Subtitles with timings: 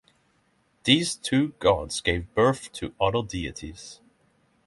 [0.85, 4.01] These two gods gave birth to other deities.